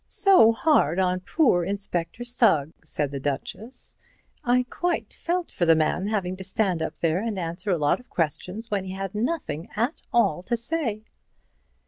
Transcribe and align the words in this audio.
"So 0.07 0.51
hard 0.51 0.97
on 0.97 1.19
poor 1.19 1.63
Inspector 1.63 2.23
Sugg," 2.23 2.71
said 2.83 3.11
the 3.11 3.19
Duchess. 3.19 3.95
"I 4.43 4.65
quite 4.67 5.13
felt 5.13 5.51
for 5.51 5.67
the 5.67 5.75
man, 5.75 6.07
having 6.07 6.35
to 6.37 6.43
stand 6.43 6.81
up 6.81 6.97
there 7.01 7.19
and 7.19 7.37
answer 7.37 7.69
a 7.69 7.77
lot 7.77 7.99
of 7.99 8.09
questions 8.09 8.71
when 8.71 8.83
he 8.85 8.93
had 8.93 9.13
nothing 9.13 9.67
at 9.75 10.01
all 10.11 10.41
to 10.41 10.57
say." 10.57 11.03